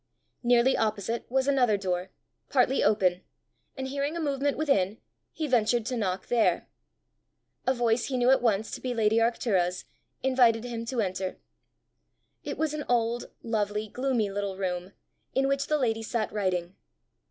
Nearly 0.41 0.75
opposite 0.75 1.29
was 1.29 1.47
another 1.47 1.77
door, 1.77 2.09
partly 2.49 2.83
open, 2.83 3.21
and 3.77 3.87
hearing 3.87 4.17
a 4.17 4.19
movement 4.19 4.57
within, 4.57 4.97
he 5.31 5.45
ventured 5.45 5.85
to 5.85 5.95
knock 5.95 6.25
there. 6.25 6.67
A 7.67 7.73
voice 7.75 8.05
he 8.05 8.17
knew 8.17 8.31
at 8.31 8.41
once 8.41 8.71
to 8.71 8.81
be 8.81 8.95
lady 8.95 9.17
Arctura's, 9.17 9.85
invited 10.23 10.63
him 10.63 10.85
to 10.85 11.01
enter. 11.01 11.37
It 12.43 12.57
was 12.57 12.73
an 12.73 12.83
old, 12.89 13.29
lovely, 13.43 13.87
gloomy 13.89 14.31
little 14.31 14.57
room, 14.57 14.93
in 15.35 15.47
which 15.47 15.59
sat 15.61 15.69
the 15.69 15.77
lady 15.77 16.03
writing. 16.31 16.75